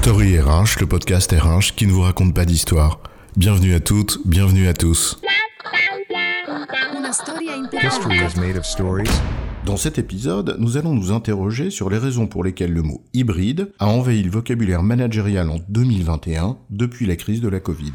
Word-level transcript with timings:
Story 0.00 0.38
RH, 0.38 0.78
le 0.80 0.86
podcast 0.86 1.32
RH 1.32 1.74
qui 1.74 1.86
ne 1.86 1.92
vous 1.92 2.02
raconte 2.02 2.32
pas 2.32 2.44
d'histoire. 2.44 3.00
Bienvenue 3.36 3.74
à 3.74 3.80
toutes, 3.80 4.20
bienvenue 4.24 4.68
à 4.68 4.72
tous. 4.72 5.20
History 7.82 8.16
is 8.16 8.38
made 8.38 8.56
of 8.56 8.64
stories. 8.64 9.10
Dans 9.66 9.76
cet 9.76 9.98
épisode, 9.98 10.56
nous 10.60 10.76
allons 10.76 10.94
nous 10.94 11.10
interroger 11.10 11.70
sur 11.70 11.90
les 11.90 11.98
raisons 11.98 12.28
pour 12.28 12.44
lesquelles 12.44 12.72
le 12.72 12.82
mot 12.82 13.02
hybride 13.12 13.72
a 13.80 13.88
envahi 13.88 14.22
le 14.22 14.30
vocabulaire 14.30 14.84
managérial 14.84 15.50
en 15.50 15.58
2021 15.68 16.56
depuis 16.70 17.04
la 17.04 17.16
crise 17.16 17.40
de 17.40 17.48
la 17.48 17.58
Covid. 17.58 17.94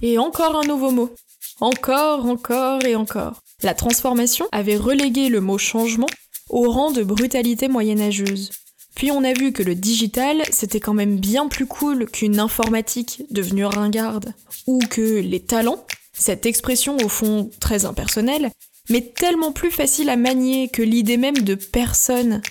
Et 0.00 0.16
encore 0.18 0.58
un 0.58 0.66
nouveau 0.66 0.90
mot. 0.90 1.14
Encore, 1.60 2.24
encore 2.24 2.82
et 2.86 2.96
encore. 2.96 3.42
La 3.62 3.74
transformation 3.74 4.46
avait 4.52 4.78
relégué 4.78 5.28
le 5.28 5.42
mot 5.42 5.58
changement 5.58 6.08
au 6.48 6.70
rang 6.70 6.92
de 6.92 7.02
brutalité 7.02 7.68
moyenâgeuse. 7.68 8.50
Puis 8.98 9.12
on 9.12 9.22
a 9.22 9.32
vu 9.32 9.52
que 9.52 9.62
le 9.62 9.76
digital, 9.76 10.42
c'était 10.50 10.80
quand 10.80 10.92
même 10.92 11.20
bien 11.20 11.46
plus 11.46 11.66
cool 11.66 12.06
qu'une 12.06 12.40
informatique 12.40 13.22
devenue 13.30 13.64
ringarde, 13.64 14.34
ou 14.66 14.80
que 14.90 15.20
les 15.20 15.38
talents, 15.38 15.86
cette 16.12 16.46
expression 16.46 16.96
au 16.96 17.08
fond 17.08 17.48
très 17.60 17.84
impersonnelle, 17.84 18.50
mais 18.90 19.02
tellement 19.02 19.52
plus 19.52 19.70
facile 19.70 20.10
à 20.10 20.16
manier 20.16 20.68
que 20.68 20.82
l'idée 20.82 21.16
même 21.16 21.38
de 21.38 21.54
personne 21.54 22.42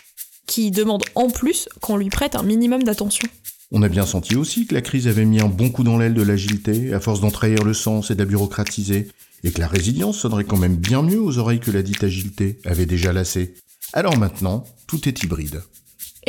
qui 0.46 0.72
demande 0.72 1.04
en 1.16 1.30
plus 1.30 1.68
qu'on 1.82 1.98
lui 1.98 2.10
prête 2.10 2.36
un 2.36 2.44
minimum 2.44 2.82
d'attention. 2.82 3.28
On 3.72 3.82
a 3.82 3.90
bien 3.90 4.06
senti 4.06 4.38
aussi 4.38 4.68
que 4.68 4.74
la 4.74 4.82
crise 4.82 5.10
avait 5.10 5.26
mis 5.26 5.42
un 5.42 5.50
bon 5.50 5.70
coup 5.70 5.84
dans 5.84 5.98
l'aile 5.98 6.14
de 6.14 6.22
l'agilité, 6.22 6.94
à 6.94 7.02
force 7.02 7.20
d'entrahir 7.20 7.66
le 7.66 7.74
sens 7.74 8.10
et 8.10 8.16
d'abureaucratiser, 8.16 9.10
et 9.44 9.52
que 9.52 9.60
la 9.60 9.68
résilience 9.68 10.20
sonnerait 10.20 10.46
quand 10.46 10.56
même 10.56 10.78
bien 10.78 11.02
mieux 11.02 11.20
aux 11.22 11.40
oreilles 11.40 11.60
que 11.60 11.72
la 11.72 11.84
dite 11.84 12.06
agilité 12.06 12.58
avait 12.64 12.86
déjà 12.86 13.12
lassé. 13.12 13.54
Alors 13.92 14.18
maintenant, 14.18 14.64
tout 14.88 15.10
est 15.10 15.24
hybride. 15.24 15.62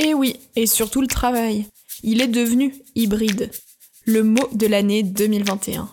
Et 0.01 0.15
oui, 0.15 0.37
et 0.55 0.67
surtout 0.67 1.01
le 1.01 1.09
travail. 1.09 1.67
Il 2.05 2.23
est 2.23 2.29
devenu 2.29 2.73
hybride. 2.95 3.51
Le 4.05 4.23
mot 4.23 4.49
de 4.53 4.69
l'année 4.69 5.03
2021. 5.03 5.89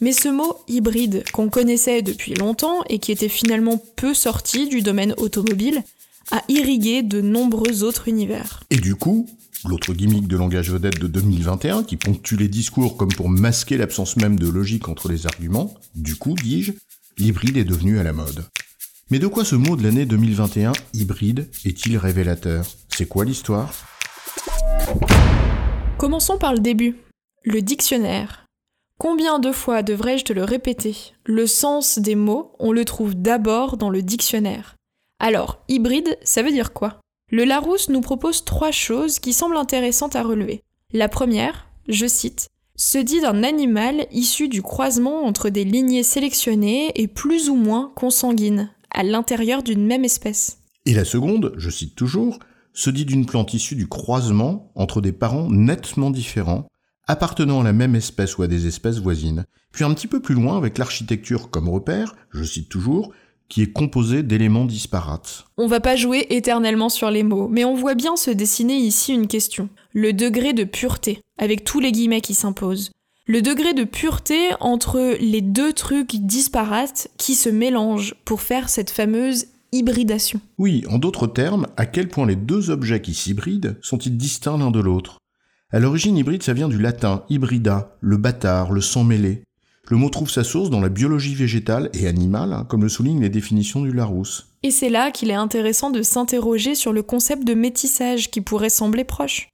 Mais 0.00 0.12
ce 0.12 0.28
mot 0.28 0.56
hybride, 0.66 1.24
qu'on 1.30 1.50
connaissait 1.50 2.00
depuis 2.00 2.32
longtemps 2.32 2.82
et 2.88 2.98
qui 2.98 3.12
était 3.12 3.28
finalement 3.28 3.76
peu 3.96 4.14
sorti 4.14 4.66
du 4.66 4.80
domaine 4.80 5.14
automobile, 5.18 5.84
a 6.30 6.42
irrigué 6.48 7.02
de 7.02 7.20
nombreux 7.20 7.84
autres 7.84 8.08
univers. 8.08 8.62
Et 8.70 8.78
du 8.78 8.94
coup, 8.94 9.28
l'autre 9.66 9.92
gimmick 9.92 10.26
de 10.26 10.38
langage 10.38 10.70
vedette 10.70 10.98
de 10.98 11.06
2021, 11.06 11.84
qui 11.84 11.98
ponctue 11.98 12.36
les 12.36 12.48
discours 12.48 12.96
comme 12.96 13.12
pour 13.12 13.28
masquer 13.28 13.76
l'absence 13.76 14.16
même 14.16 14.38
de 14.38 14.48
logique 14.48 14.88
entre 14.88 15.10
les 15.10 15.26
arguments, 15.26 15.74
du 15.94 16.16
coup, 16.16 16.34
dis-je, 16.34 16.72
l'hybride 17.18 17.58
est 17.58 17.64
devenu 17.64 17.98
à 17.98 18.04
la 18.04 18.14
mode. 18.14 18.42
Mais 19.12 19.18
de 19.18 19.26
quoi 19.26 19.44
ce 19.44 19.56
mot 19.56 19.74
de 19.74 19.82
l'année 19.82 20.06
2021, 20.06 20.70
hybride, 20.94 21.48
est-il 21.64 21.96
révélateur? 21.96 22.64
C'est 22.88 23.08
quoi 23.08 23.24
l'histoire? 23.24 23.74
Commençons 25.98 26.38
par 26.38 26.52
le 26.52 26.60
début. 26.60 26.96
Le 27.42 27.60
dictionnaire. 27.60 28.46
Combien 28.98 29.40
de 29.40 29.50
fois 29.50 29.82
devrais-je 29.82 30.26
te 30.26 30.32
le 30.32 30.44
répéter? 30.44 30.94
Le 31.24 31.48
sens 31.48 31.98
des 31.98 32.14
mots, 32.14 32.52
on 32.60 32.70
le 32.70 32.84
trouve 32.84 33.16
d'abord 33.16 33.76
dans 33.76 33.90
le 33.90 34.00
dictionnaire. 34.00 34.76
Alors, 35.18 35.64
hybride, 35.68 36.16
ça 36.22 36.44
veut 36.44 36.52
dire 36.52 36.72
quoi? 36.72 37.00
Le 37.32 37.42
Larousse 37.42 37.88
nous 37.88 38.02
propose 38.02 38.44
trois 38.44 38.70
choses 38.70 39.18
qui 39.18 39.32
semblent 39.32 39.56
intéressantes 39.56 40.14
à 40.14 40.22
relever. 40.22 40.62
La 40.92 41.08
première, 41.08 41.66
je 41.88 42.06
cite, 42.06 42.46
se 42.76 42.98
dit 42.98 43.20
d'un 43.20 43.42
animal 43.42 44.06
issu 44.12 44.46
du 44.46 44.62
croisement 44.62 45.24
entre 45.24 45.48
des 45.48 45.64
lignées 45.64 46.04
sélectionnées 46.04 46.92
et 46.94 47.08
plus 47.08 47.48
ou 47.48 47.56
moins 47.56 47.92
consanguines, 47.96 48.70
à 48.92 49.02
l'intérieur 49.02 49.62
d'une 49.62 49.86
même 49.86 50.04
espèce. 50.04 50.58
Et 50.86 50.94
la 50.94 51.04
seconde, 51.04 51.52
je 51.56 51.70
cite 51.70 51.94
toujours, 51.94 52.38
se 52.72 52.90
dit 52.90 53.04
d'une 53.04 53.26
plante 53.26 53.54
issue 53.54 53.74
du 53.74 53.88
croisement 53.88 54.72
entre 54.74 55.00
des 55.00 55.12
parents 55.12 55.50
nettement 55.50 56.10
différents, 56.10 56.66
appartenant 57.06 57.60
à 57.60 57.64
la 57.64 57.72
même 57.72 57.94
espèce 57.94 58.38
ou 58.38 58.42
à 58.42 58.46
des 58.46 58.66
espèces 58.66 58.98
voisines. 58.98 59.44
Puis 59.72 59.84
un 59.84 59.94
petit 59.94 60.06
peu 60.06 60.20
plus 60.20 60.34
loin, 60.34 60.56
avec 60.56 60.78
l'architecture 60.78 61.50
comme 61.50 61.68
repère, 61.68 62.14
je 62.30 62.44
cite 62.44 62.68
toujours, 62.68 63.12
qui 63.48 63.62
est 63.62 63.72
composée 63.72 64.22
d'éléments 64.22 64.64
disparates. 64.64 65.44
On 65.58 65.66
va 65.66 65.80
pas 65.80 65.96
jouer 65.96 66.26
éternellement 66.30 66.88
sur 66.88 67.10
les 67.10 67.24
mots, 67.24 67.48
mais 67.48 67.64
on 67.64 67.74
voit 67.74 67.96
bien 67.96 68.16
se 68.16 68.30
dessiner 68.30 68.76
ici 68.76 69.12
une 69.12 69.26
question. 69.26 69.68
Le 69.92 70.12
degré 70.12 70.52
de 70.52 70.64
pureté, 70.64 71.20
avec 71.36 71.64
tous 71.64 71.80
les 71.80 71.92
guillemets 71.92 72.20
qui 72.20 72.34
s'imposent. 72.34 72.92
Le 73.26 73.42
degré 73.42 73.74
de 73.74 73.84
pureté 73.84 74.50
entre 74.60 75.16
les 75.20 75.40
deux 75.40 75.72
trucs 75.72 76.16
disparates 76.16 77.08
qui 77.16 77.34
se 77.34 77.48
mélangent 77.48 78.14
pour 78.24 78.40
faire 78.40 78.68
cette 78.68 78.90
fameuse 78.90 79.46
hybridation. 79.72 80.40
Oui, 80.58 80.84
en 80.88 80.98
d'autres 80.98 81.26
termes, 81.26 81.68
à 81.76 81.86
quel 81.86 82.08
point 82.08 82.26
les 82.26 82.36
deux 82.36 82.70
objets 82.70 83.00
qui 83.00 83.14
s'hybrident 83.14 83.76
sont-ils 83.82 84.16
distincts 84.16 84.58
l'un 84.58 84.70
de 84.70 84.80
l'autre? 84.80 85.18
À 85.70 85.78
l'origine, 85.78 86.16
hybride, 86.16 86.42
ça 86.42 86.54
vient 86.54 86.68
du 86.68 86.78
latin 86.78 87.22
hybrida, 87.28 87.96
le 88.00 88.16
bâtard, 88.16 88.72
le 88.72 88.80
sang 88.80 89.04
mêlé. 89.04 89.44
Le 89.88 89.96
mot 89.96 90.08
trouve 90.08 90.30
sa 90.30 90.42
source 90.42 90.70
dans 90.70 90.80
la 90.80 90.88
biologie 90.88 91.34
végétale 91.34 91.90
et 91.94 92.08
animale, 92.08 92.52
hein, 92.52 92.66
comme 92.68 92.82
le 92.82 92.88
soulignent 92.88 93.20
les 93.20 93.28
définitions 93.28 93.82
du 93.82 93.92
Larousse. 93.92 94.48
Et 94.62 94.70
c'est 94.70 94.88
là 94.88 95.10
qu'il 95.10 95.30
est 95.30 95.34
intéressant 95.34 95.90
de 95.90 96.02
s'interroger 96.02 96.74
sur 96.74 96.92
le 96.92 97.02
concept 97.02 97.44
de 97.44 97.54
métissage 97.54 98.30
qui 98.30 98.40
pourrait 98.40 98.70
sembler 98.70 99.04
proche. 99.04 99.48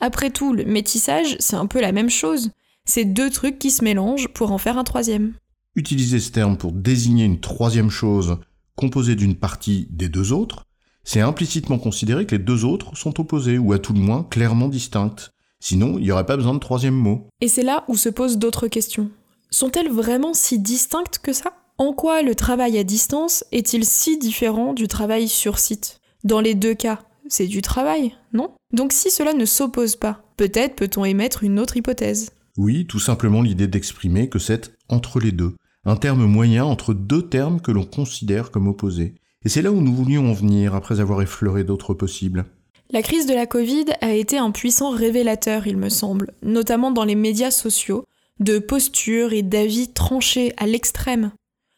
Après 0.00 0.30
tout, 0.30 0.52
le 0.52 0.64
métissage, 0.64 1.36
c'est 1.38 1.56
un 1.56 1.66
peu 1.66 1.80
la 1.80 1.92
même 1.92 2.10
chose. 2.10 2.50
C'est 2.84 3.04
deux 3.04 3.30
trucs 3.30 3.58
qui 3.58 3.70
se 3.70 3.84
mélangent 3.84 4.28
pour 4.28 4.50
en 4.52 4.58
faire 4.58 4.76
un 4.76 4.84
troisième. 4.84 5.34
Utiliser 5.76 6.18
ce 6.18 6.30
terme 6.30 6.56
pour 6.56 6.72
désigner 6.72 7.24
une 7.24 7.40
troisième 7.40 7.90
chose 7.90 8.38
composée 8.76 9.14
d'une 9.14 9.36
partie 9.36 9.86
des 9.90 10.08
deux 10.08 10.32
autres, 10.32 10.64
c'est 11.04 11.20
implicitement 11.20 11.78
considérer 11.78 12.26
que 12.26 12.36
les 12.36 12.42
deux 12.42 12.64
autres 12.64 12.96
sont 12.96 13.20
opposés, 13.20 13.58
ou 13.58 13.72
à 13.72 13.78
tout 13.78 13.92
le 13.92 14.00
moins 14.00 14.24
clairement 14.24 14.68
distinctes. 14.68 15.32
Sinon, 15.60 15.98
il 15.98 16.04
n'y 16.04 16.12
aurait 16.12 16.26
pas 16.26 16.36
besoin 16.36 16.54
de 16.54 16.58
troisième 16.58 16.94
mot. 16.94 17.28
Et 17.40 17.48
c'est 17.48 17.62
là 17.62 17.84
où 17.88 17.96
se 17.96 18.08
posent 18.08 18.38
d'autres 18.38 18.68
questions. 18.68 19.10
Sont-elles 19.50 19.90
vraiment 19.90 20.34
si 20.34 20.58
distinctes 20.58 21.18
que 21.18 21.32
ça? 21.32 21.52
En 21.78 21.92
quoi 21.92 22.22
le 22.22 22.34
travail 22.34 22.78
à 22.78 22.84
distance 22.84 23.44
est-il 23.52 23.84
si 23.84 24.18
différent 24.18 24.74
du 24.74 24.88
travail 24.88 25.28
sur 25.28 25.58
site? 25.58 26.00
Dans 26.24 26.40
les 26.40 26.54
deux 26.54 26.74
cas, 26.74 27.00
c'est 27.28 27.46
du 27.46 27.62
travail, 27.62 28.14
non? 28.32 28.50
Donc 28.72 28.92
si 28.92 29.10
cela 29.10 29.34
ne 29.34 29.44
s'oppose 29.44 29.96
pas, 29.96 30.24
peut-être 30.36 30.76
peut-on 30.76 31.04
émettre 31.04 31.44
une 31.44 31.58
autre 31.58 31.76
hypothèse. 31.76 32.30
Oui, 32.56 32.86
tout 32.86 32.98
simplement 32.98 33.42
l'idée 33.42 33.66
d'exprimer 33.66 34.28
que 34.28 34.38
c'est 34.38 34.74
entre 34.88 35.20
les 35.20 35.32
deux, 35.32 35.54
un 35.84 35.96
terme 35.96 36.26
moyen 36.26 36.64
entre 36.64 36.94
deux 36.94 37.28
termes 37.28 37.60
que 37.60 37.72
l'on 37.72 37.84
considère 37.84 38.50
comme 38.50 38.68
opposés. 38.68 39.14
Et 39.44 39.48
c'est 39.48 39.62
là 39.62 39.72
où 39.72 39.80
nous 39.80 39.94
voulions 39.94 40.30
en 40.30 40.34
venir 40.34 40.74
après 40.74 41.00
avoir 41.00 41.22
effleuré 41.22 41.64
d'autres 41.64 41.94
possibles. 41.94 42.44
La 42.90 43.02
crise 43.02 43.26
de 43.26 43.34
la 43.34 43.46
Covid 43.46 43.86
a 44.02 44.12
été 44.12 44.36
un 44.36 44.50
puissant 44.50 44.90
révélateur, 44.90 45.66
il 45.66 45.78
me 45.78 45.88
semble, 45.88 46.34
notamment 46.42 46.90
dans 46.90 47.04
les 47.04 47.14
médias 47.14 47.50
sociaux, 47.50 48.04
de 48.38 48.58
postures 48.58 49.32
et 49.32 49.42
d'avis 49.42 49.92
tranchés 49.92 50.52
à 50.58 50.66
l'extrême. 50.66 51.32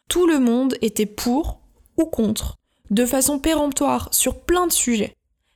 Tout 0.09 0.27
le 0.27 0.41
monde 0.41 0.77
était 0.83 1.07
pour 1.07 1.61
ou 1.97 2.05
contre, 2.05 2.57
de 2.91 3.07
façon 3.07 3.39
péremptoire 3.39 4.09
sur 4.13 4.41
plein 4.41 4.67
de 4.67 4.73
sujets. 4.73 5.15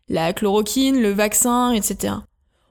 La 0.08 0.32
chloroquine, 0.32 1.02
le 1.02 1.10
vaccin, 1.10 1.72
etc. 1.72 2.14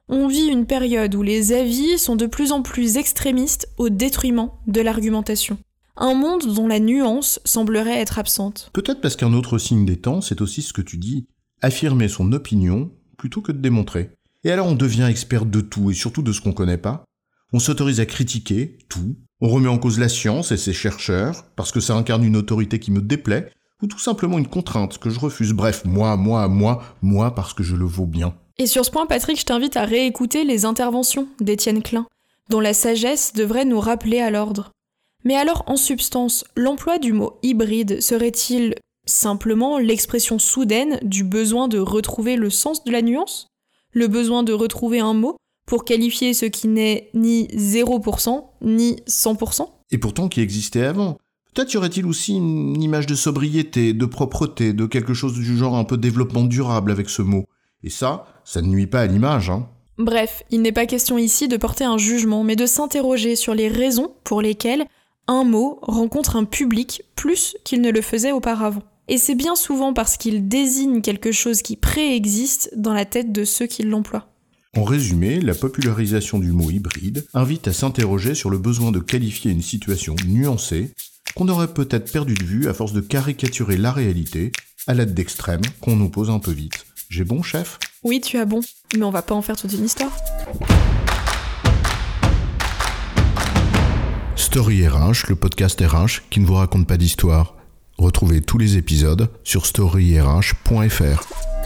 On 0.10 0.30
vit 0.30 0.48
une 0.48 0.66
période 0.66 1.16
où 1.16 1.22
les 1.22 1.52
avis 1.52 1.98
sont 1.98 2.16
de 2.16 2.28
plus 2.28 2.54
en 2.54 2.62
plus 2.62 2.96
extrémistes 2.96 3.68
au 3.78 3.90
détriment 3.90 4.52
de 4.66 4.80
l'argumentation. 4.80 5.58
Un 5.98 6.14
monde 6.14 6.56
dont 6.56 6.68
la 6.68 6.80
nuance 6.80 7.42
semblerait 7.44 8.00
être 8.00 8.18
absente. 8.18 8.70
Peut-être 8.72 9.02
parce 9.02 9.18
qu'un 9.18 9.34
autre 9.34 9.58
signe 9.58 9.86
des 9.86 9.98
temps, 9.98 10.22
c'est 10.22 10.40
aussi 10.40 10.62
ce 10.62 10.72
que 10.72 10.82
tu 10.82 10.98
dis, 10.98 11.26
affirmer 11.62 12.08
son 12.08 12.32
opinion 12.32 12.90
plutôt 13.18 13.42
que 13.42 13.52
de 13.52 13.58
démontrer. 13.58 14.12
Et 14.46 14.52
alors 14.52 14.68
on 14.68 14.76
devient 14.76 15.08
expert 15.10 15.46
de 15.46 15.60
tout 15.60 15.92
et 15.92 15.94
surtout 15.94 16.22
de 16.22 16.32
ce 16.32 16.40
qu'on 16.40 16.54
connaît 16.54 16.78
pas. 16.78 17.04
On 17.52 17.60
s'autorise 17.60 18.00
à 18.00 18.06
critiquer 18.06 18.78
tout. 18.88 19.18
On 19.42 19.50
remet 19.50 19.68
en 19.68 19.78
cause 19.78 20.00
la 20.00 20.08
science 20.08 20.54
et 20.54 20.58
ses 20.58 20.74
chercheurs 20.74 21.44
parce 21.58 21.74
que 21.74 21.82
ça 21.82 21.96
incarne 21.96 22.24
une 22.24 22.38
autorité 22.38 22.80
qui 22.80 22.92
me 22.92 23.02
déplaît 23.02 23.52
ou 23.82 23.88
tout 23.88 24.00
simplement 24.00 24.38
une 24.38 24.48
contrainte 24.48 24.98
que 24.98 25.10
je 25.10 25.20
refuse. 25.20 25.54
Bref, 25.54 25.84
moi, 25.86 26.18
moi, 26.18 26.48
moi, 26.48 26.84
moi 27.02 27.36
parce 27.36 27.54
que 27.54 27.64
je 27.64 27.76
le 27.76 27.86
vaux 27.86 28.06
bien. 28.06 28.36
Et 28.58 28.66
sur 28.66 28.84
ce 28.84 28.92
point, 28.92 29.06
Patrick, 29.06 29.40
je 29.40 29.46
t'invite 29.46 29.78
à 29.78 29.86
réécouter 29.86 30.44
les 30.44 30.66
interventions 30.66 31.28
d'Étienne 31.40 31.84
Klein, 31.84 32.08
dont 32.50 32.60
la 32.60 32.74
sagesse 32.74 33.34
devrait 33.34 33.66
nous 33.66 33.80
rappeler 33.80 34.20
à 34.20 34.32
l'ordre. 34.32 34.72
Mais 35.24 35.36
alors, 35.36 35.64
en 35.68 35.78
substance, 35.78 36.44
l'emploi 36.56 36.98
du 36.98 37.14
mot 37.14 37.38
hybride 37.44 38.02
serait-il 38.02 38.76
simplement 39.06 39.78
l'expression 39.78 40.40
soudaine 40.40 41.00
du 41.04 41.24
besoin 41.24 41.68
de 41.68 41.80
retrouver 41.80 42.36
le 42.36 42.50
sens 42.50 42.84
de 42.84 42.92
la 42.92 43.02
nuance? 43.02 43.48
Le 43.92 44.08
besoin 44.08 44.44
de 44.44 44.54
retrouver 44.54 45.00
un 45.00 45.14
mot 45.14 45.38
pour 45.68 45.86
qualifier 45.86 46.34
ce 46.34 46.46
qui 46.46 46.68
n'est 46.68 47.10
ni 47.14 47.48
0%, 47.48 48.44
ni 48.62 48.96
100% 49.08 49.68
Et 49.92 49.98
pourtant 49.98 50.30
qui 50.30 50.42
existait 50.42 50.86
avant. 50.86 51.18
Peut-être 51.58 51.74
y 51.74 51.78
aurait-il 51.78 52.06
aussi 52.06 52.36
une 52.36 52.80
image 52.84 53.08
de 53.08 53.16
sobriété, 53.16 53.94
de 53.94 54.06
propreté, 54.06 54.74
de 54.74 54.86
quelque 54.86 55.16
chose 55.16 55.34
du 55.34 55.58
genre 55.58 55.76
un 55.76 55.86
peu 55.86 55.98
développement 55.98 56.44
durable 56.44 56.92
avec 56.92 57.10
ce 57.10 57.24
mot. 57.24 57.46
Et 57.84 57.90
ça, 57.90 58.28
ça 58.46 58.62
ne 58.62 58.68
nuit 58.68 58.86
pas 58.86 59.02
à 59.02 59.08
l'image, 59.08 59.50
hein. 59.50 59.68
Bref, 59.98 60.44
il 60.52 60.62
n'est 60.62 60.72
pas 60.72 60.86
question 60.86 61.18
ici 61.18 61.48
de 61.48 61.58
porter 61.58 61.84
un 61.84 61.98
jugement, 61.98 62.44
mais 62.44 62.56
de 62.56 62.68
s'interroger 62.68 63.36
sur 63.36 63.56
les 63.56 63.70
raisons 63.70 64.14
pour 64.24 64.44
lesquelles 64.44 64.86
un 65.28 65.46
mot 65.46 65.80
rencontre 65.82 66.36
un 66.36 66.44
public 66.44 67.02
plus 67.16 67.58
qu'il 67.64 67.82
ne 67.82 67.90
le 67.90 68.02
faisait 68.02 68.34
auparavant. 68.34 68.84
Et 69.08 69.18
c'est 69.18 69.34
bien 69.34 69.56
souvent 69.56 69.96
parce 69.96 70.18
qu'il 70.18 70.48
désigne 70.48 71.02
quelque 71.02 71.32
chose 71.32 71.64
qui 71.64 71.76
préexiste 71.76 72.70
dans 72.78 72.94
la 72.94 73.06
tête 73.06 73.32
de 73.32 73.46
ceux 73.46 73.66
qui 73.66 73.82
l'emploient. 73.82 74.28
En 74.76 74.84
résumé, 74.84 75.40
la 75.40 75.56
popularisation 75.56 76.38
du 76.38 76.52
mot 76.52 76.70
hybride 76.70 77.26
invite 77.34 77.68
à 77.68 77.74
s'interroger 77.74 78.36
sur 78.36 78.52
le 78.52 78.60
besoin 78.60 78.92
de 78.92 79.00
qualifier 79.00 79.50
une 79.50 79.64
situation 79.64 80.16
nuancée 80.28 80.92
qu'on 81.38 81.50
aurait 81.50 81.68
peut-être 81.68 82.12
perdu 82.12 82.34
de 82.34 82.44
vue 82.44 82.68
à 82.68 82.74
force 82.74 82.94
de 82.94 83.00
caricaturer 83.00 83.78
la 83.78 83.92
réalité 83.92 84.52
à 84.88 84.96
l'aide 84.96 85.14
d'extrêmes 85.14 85.62
qu'on 85.82 85.96
nous 85.96 86.10
pose 86.10 86.32
un 86.32 86.40
peu 86.40 86.50
vite. 86.50 86.88
J'ai 87.10 87.26
bon, 87.26 87.44
chef? 87.44 87.78
Oui, 88.04 88.20
tu 88.22 88.40
as 88.40 88.46
bon, 88.46 88.62
mais 88.98 89.04
on 89.04 89.12
va 89.12 89.22
pas 89.22 89.36
en 89.36 89.44
faire 89.44 89.56
toute 89.56 89.72
une 89.72 89.86
histoire. 89.86 90.10
Story 94.36 94.88
RH, 94.88 95.30
le 95.30 95.36
podcast 95.36 95.80
RH 95.80 96.28
qui 96.32 96.40
ne 96.40 96.48
vous 96.48 96.56
raconte 96.56 96.88
pas 96.88 96.98
d'histoire. 96.98 97.56
Retrouvez 98.00 98.42
tous 98.42 98.58
les 98.58 98.78
épisodes 98.78 99.30
sur 99.44 99.68
storyrh.fr. 99.68 101.57